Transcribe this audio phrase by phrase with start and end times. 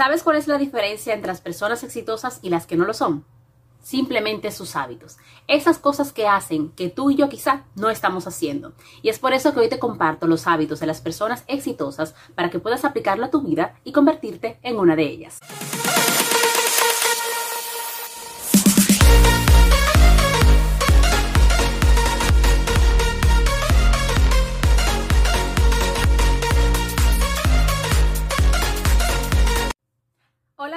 [0.00, 3.26] ¿Sabes cuál es la diferencia entre las personas exitosas y las que no lo son?
[3.82, 5.18] Simplemente sus hábitos.
[5.46, 8.72] Esas cosas que hacen que tú y yo quizá no estamos haciendo.
[9.02, 12.48] Y es por eso que hoy te comparto los hábitos de las personas exitosas para
[12.48, 15.38] que puedas aplicarlo a tu vida y convertirte en una de ellas.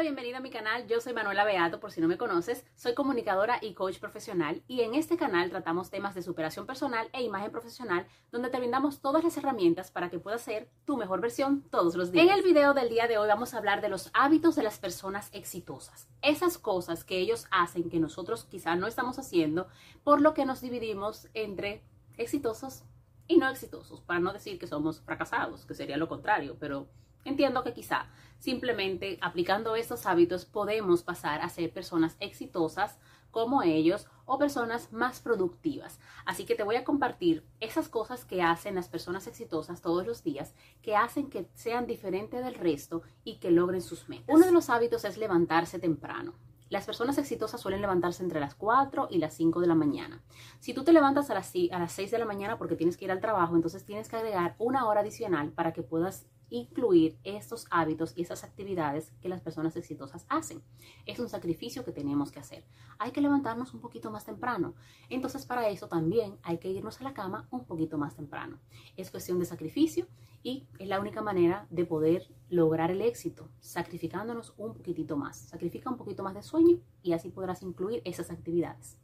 [0.00, 0.86] Bienvenido a mi canal.
[0.88, 2.64] Yo soy Manuela Beato, por si no me conoces.
[2.74, 7.22] Soy comunicadora y coach profesional y en este canal tratamos temas de superación personal e
[7.22, 11.62] imagen profesional donde te brindamos todas las herramientas para que puedas ser tu mejor versión
[11.70, 12.24] todos los días.
[12.24, 14.78] En el video del día de hoy vamos a hablar de los hábitos de las
[14.78, 16.08] personas exitosas.
[16.22, 19.68] Esas cosas que ellos hacen que nosotros quizá no estamos haciendo,
[20.02, 21.84] por lo que nos dividimos entre
[22.16, 22.82] exitosos
[23.28, 26.88] y no exitosos, para no decir que somos fracasados, que sería lo contrario, pero
[27.24, 28.06] Entiendo que quizá
[28.38, 32.98] simplemente aplicando estos hábitos podemos pasar a ser personas exitosas
[33.30, 35.98] como ellos o personas más productivas.
[36.24, 40.22] Así que te voy a compartir esas cosas que hacen las personas exitosas todos los
[40.22, 44.26] días, que hacen que sean diferentes del resto y que logren sus metas.
[44.28, 46.34] Uno de los hábitos es levantarse temprano.
[46.68, 50.22] Las personas exitosas suelen levantarse entre las 4 y las 5 de la mañana.
[50.58, 53.04] Si tú te levantas a las, a las 6 de la mañana porque tienes que
[53.04, 57.66] ir al trabajo, entonces tienes que agregar una hora adicional para que puedas incluir estos
[57.70, 60.62] hábitos y esas actividades que las personas exitosas hacen.
[61.06, 62.64] Es un sacrificio que tenemos que hacer.
[62.98, 64.74] Hay que levantarnos un poquito más temprano.
[65.08, 68.60] Entonces para eso también hay que irnos a la cama un poquito más temprano.
[68.98, 70.06] Es cuestión de sacrificio
[70.42, 75.38] y es la única manera de poder lograr el éxito, sacrificándonos un poquitito más.
[75.38, 78.98] Sacrifica un poquito más de sueño y así podrás incluir esas actividades.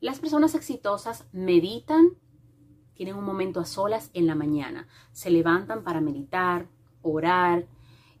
[0.00, 2.16] Las personas exitosas meditan,
[2.94, 6.68] tienen un momento a solas en la mañana, se levantan para meditar,
[7.02, 7.66] orar,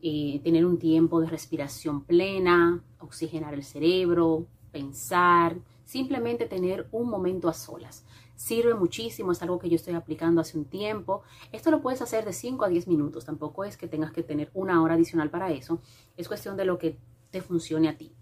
[0.02, 7.48] eh, tener un tiempo de respiración plena, oxigenar el cerebro, pensar, simplemente tener un momento
[7.48, 8.04] a solas.
[8.36, 11.22] Sirve muchísimo, es algo que yo estoy aplicando hace un tiempo.
[11.52, 14.50] Esto lo puedes hacer de 5 a 10 minutos, tampoco es que tengas que tener
[14.54, 15.80] una hora adicional para eso,
[16.16, 16.96] es cuestión de lo que
[17.30, 18.12] te funcione a ti.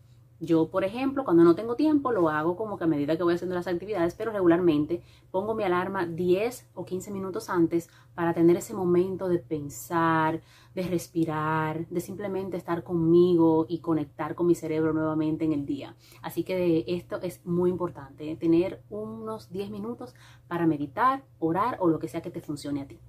[0.40, 3.34] Yo, por ejemplo, cuando no tengo tiempo, lo hago como que a medida que voy
[3.34, 8.56] haciendo las actividades, pero regularmente pongo mi alarma 10 o 15 minutos antes para tener
[8.56, 10.40] ese momento de pensar,
[10.76, 15.96] de respirar, de simplemente estar conmigo y conectar con mi cerebro nuevamente en el día.
[16.22, 20.14] Así que esto es muy importante, tener unos 10 minutos
[20.46, 23.00] para meditar, orar o lo que sea que te funcione a ti.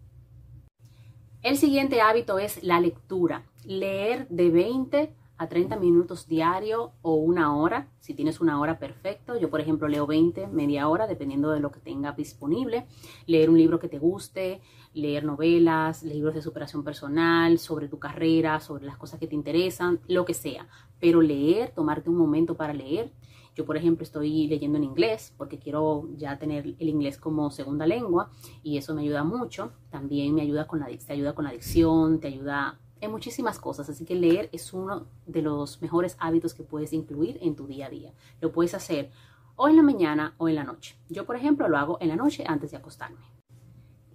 [1.44, 3.46] El siguiente hábito es la lectura.
[3.66, 7.88] Leer de 20 a 30 minutos diario o una hora.
[8.00, 9.40] Si tienes una hora, perfecto.
[9.40, 12.86] Yo, por ejemplo, leo 20, media hora, dependiendo de lo que tenga disponible.
[13.26, 14.60] Leer un libro que te guste,
[14.94, 20.02] leer novelas, libros de superación personal, sobre tu carrera, sobre las cosas que te interesan,
[20.10, 20.68] lo que sea.
[21.00, 23.14] Pero leer, tomarte un momento para leer.
[23.56, 27.88] Yo, por ejemplo, estoy leyendo en inglés porque quiero ya tener el inglés como segunda
[27.88, 28.30] lengua
[28.62, 29.72] y eso me ayuda mucho.
[29.90, 33.90] También me ayuda con la, te ayuda con la adicción, te ayuda en muchísimas cosas,
[33.90, 37.88] así que leer es uno de los mejores hábitos que puedes incluir en tu día
[37.88, 38.14] a día.
[38.42, 39.12] Lo puedes hacer
[39.56, 40.96] o en la mañana o en la noche.
[41.10, 43.20] Yo, por ejemplo, lo hago en la noche antes de acostarme.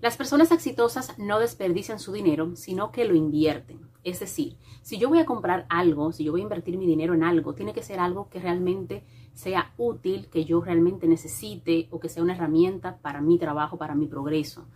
[0.00, 3.80] Las personas exitosas no desperdician su dinero, sino que lo invierten.
[4.04, 7.14] Es decir, si yo voy a comprar algo, si yo voy a invertir mi dinero
[7.14, 12.00] en algo, tiene que ser algo que realmente sea útil, que yo realmente necesite o
[12.00, 14.66] que sea una herramienta para mi trabajo, para mi progreso.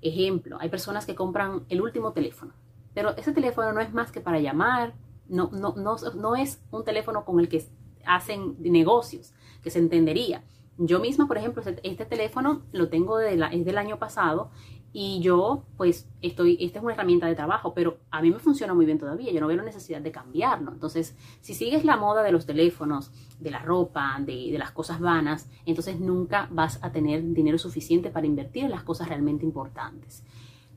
[0.00, 2.54] Ejemplo, hay personas que compran el último teléfono
[2.94, 4.94] pero ese teléfono no es más que para llamar,
[5.28, 7.64] no, no, no, no es un teléfono con el que
[8.04, 10.44] hacen negocios, que se entendería.
[10.76, 14.50] Yo misma, por ejemplo, este, teléfono lo tengo la, es del año pasado
[14.92, 18.74] y yo, pues, estoy, esta es una herramienta de trabajo, pero a mí me funciona
[18.74, 19.30] muy bien todavía.
[19.30, 20.72] Yo no veo la necesidad de cambiarlo.
[20.72, 24.98] Entonces, si sigues la moda de los teléfonos, de la ropa, de, de las cosas
[24.98, 30.24] vanas, entonces nunca vas a tener dinero suficiente para invertir en las cosas realmente importantes.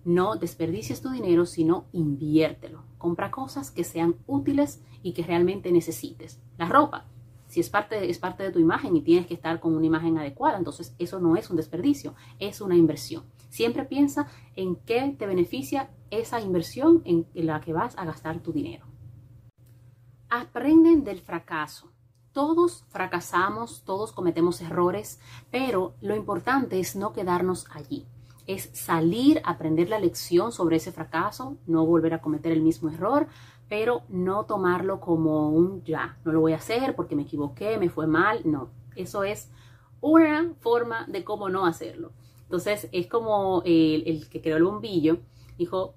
[0.05, 2.83] No desperdicies tu dinero, sino inviértelo.
[2.97, 6.41] Compra cosas que sean útiles y que realmente necesites.
[6.57, 7.05] La ropa,
[7.47, 10.17] si es parte, es parte de tu imagen y tienes que estar con una imagen
[10.17, 13.23] adecuada, entonces eso no es un desperdicio, es una inversión.
[13.49, 18.51] Siempre piensa en qué te beneficia esa inversión en la que vas a gastar tu
[18.51, 18.85] dinero.
[20.29, 21.91] Aprenden del fracaso.
[22.31, 25.19] Todos fracasamos, todos cometemos errores,
[25.51, 28.07] pero lo importante es no quedarnos allí
[28.47, 33.27] es salir, aprender la lección sobre ese fracaso, no volver a cometer el mismo error,
[33.69, 37.89] pero no tomarlo como un ya, no lo voy a hacer porque me equivoqué, me
[37.89, 39.49] fue mal, no, eso es
[40.01, 42.11] una forma de cómo no hacerlo.
[42.43, 45.17] Entonces es como el, que creó el bombillo,
[45.57, 45.95] dijo,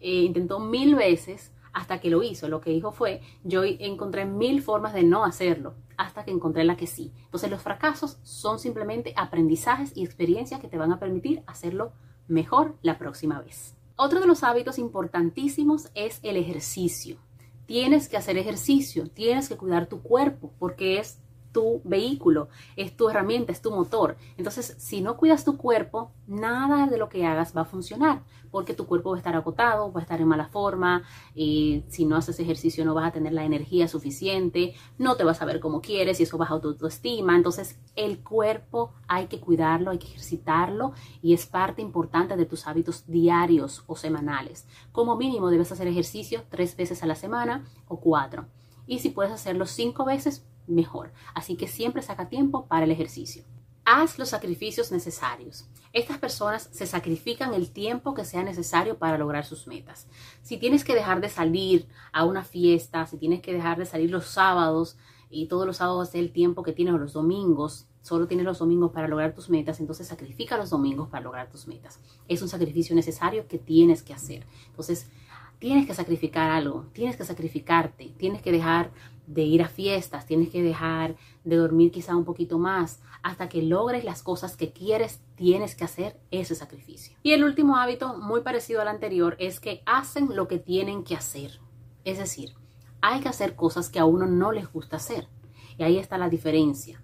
[0.00, 2.48] eh, intentó mil veces hasta que lo hizo.
[2.48, 6.76] Lo que dijo fue, yo encontré mil formas de no hacerlo, hasta que encontré la
[6.76, 7.12] que sí.
[7.24, 11.92] Entonces los fracasos son simplemente aprendizajes y experiencias que te van a permitir hacerlo
[12.28, 13.76] mejor la próxima vez.
[13.96, 17.18] Otro de los hábitos importantísimos es el ejercicio.
[17.66, 21.20] Tienes que hacer ejercicio, tienes que cuidar tu cuerpo porque es
[21.52, 24.16] tu vehículo, es tu herramienta, es tu motor.
[24.36, 28.74] Entonces, si no cuidas tu cuerpo, nada de lo que hagas va a funcionar, porque
[28.74, 31.02] tu cuerpo va a estar agotado, va a estar en mala forma,
[31.34, 35.42] y si no haces ejercicio no vas a tener la energía suficiente, no te vas
[35.42, 37.36] a ver como quieres y eso baja tu autoestima.
[37.36, 40.92] Entonces, el cuerpo hay que cuidarlo, hay que ejercitarlo
[41.22, 44.66] y es parte importante de tus hábitos diarios o semanales.
[44.92, 48.46] Como mínimo debes hacer ejercicio tres veces a la semana o cuatro.
[48.86, 51.12] Y si puedes hacerlo cinco veces, mejor.
[51.34, 53.44] Así que siempre saca tiempo para el ejercicio.
[53.84, 55.66] Haz los sacrificios necesarios.
[55.94, 60.06] Estas personas se sacrifican el tiempo que sea necesario para lograr sus metas.
[60.42, 64.10] Si tienes que dejar de salir a una fiesta, si tienes que dejar de salir
[64.10, 64.98] los sábados
[65.30, 68.92] y todos los sábados es el tiempo que tienes los domingos, solo tienes los domingos
[68.92, 72.00] para lograr tus metas, entonces sacrifica los domingos para lograr tus metas.
[72.28, 74.46] Es un sacrificio necesario que tienes que hacer.
[74.66, 75.10] Entonces,
[75.58, 78.90] tienes que sacrificar algo, tienes que sacrificarte, tienes que dejar
[79.26, 83.62] de ir a fiestas, tienes que dejar de dormir quizá un poquito más, hasta que
[83.62, 87.16] logres las cosas que quieres, tienes que hacer ese sacrificio.
[87.22, 91.14] Y el último hábito, muy parecido al anterior, es que hacen lo que tienen que
[91.14, 91.60] hacer.
[92.04, 92.54] Es decir,
[93.02, 95.28] hay que hacer cosas que a uno no les gusta hacer.
[95.76, 97.02] Y ahí está la diferencia.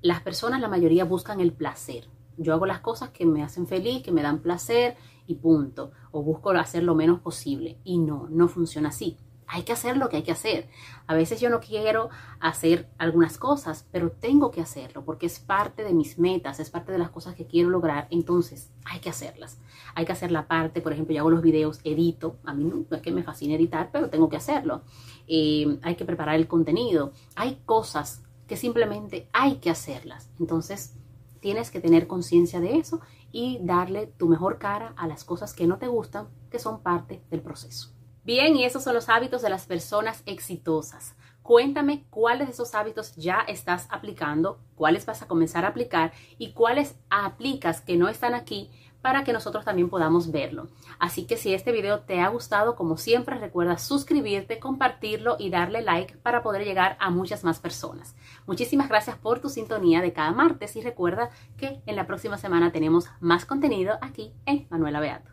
[0.00, 2.08] Las personas, la mayoría, buscan el placer.
[2.38, 4.96] Yo hago las cosas que me hacen feliz, que me dan placer
[5.26, 5.92] y punto.
[6.10, 7.78] O busco hacer lo menos posible.
[7.84, 9.18] Y no, no funciona así
[9.48, 10.68] hay que hacer lo que hay que hacer.
[11.06, 15.84] A veces yo no quiero hacer algunas cosas, pero tengo que hacerlo porque es parte
[15.84, 18.06] de mis metas, es parte de las cosas que quiero lograr.
[18.10, 19.58] Entonces hay que hacerlas.
[19.94, 22.36] Hay que hacer la parte, por ejemplo, yo hago los videos, edito.
[22.44, 24.82] A mí no, es que me fascine editar, pero tengo que hacerlo.
[25.26, 27.12] Eh, hay que preparar el contenido.
[27.34, 30.30] Hay cosas que simplemente hay que hacerlas.
[30.38, 30.97] Entonces
[31.40, 33.00] tienes que tener conciencia de eso
[33.32, 37.22] y darle tu mejor cara a las cosas que no te gustan, que son parte
[37.30, 37.90] del proceso.
[38.24, 41.14] Bien, y esos son los hábitos de las personas exitosas.
[41.42, 46.52] Cuéntame cuáles de esos hábitos ya estás aplicando, cuáles vas a comenzar a aplicar y
[46.52, 48.70] cuáles aplicas que no están aquí
[49.02, 50.68] para que nosotros también podamos verlo.
[50.98, 55.82] Así que si este video te ha gustado, como siempre, recuerda suscribirte, compartirlo y darle
[55.82, 58.14] like para poder llegar a muchas más personas.
[58.46, 62.72] Muchísimas gracias por tu sintonía de cada martes y recuerda que en la próxima semana
[62.72, 65.30] tenemos más contenido aquí en Manuela Beato.